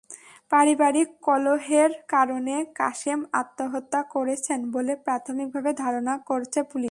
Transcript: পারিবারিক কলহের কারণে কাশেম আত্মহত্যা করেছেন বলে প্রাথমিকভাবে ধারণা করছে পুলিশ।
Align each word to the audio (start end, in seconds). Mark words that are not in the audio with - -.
পারিবারিক 0.51 1.09
কলহের 1.21 1.91
কারণে 2.07 2.55
কাশেম 2.75 3.19
আত্মহত্যা 3.33 4.01
করেছেন 4.13 4.59
বলে 4.71 4.93
প্রাথমিকভাবে 5.05 5.71
ধারণা 5.75 6.13
করছে 6.29 6.59
পুলিশ। 6.63 6.79